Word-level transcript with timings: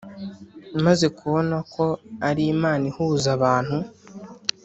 maze 0.85 1.05
kubona 1.17 1.57
ko 1.73 1.85
ari 2.29 2.43
imana 2.53 2.83
ihuza 2.91 3.27
abantu 3.37 3.77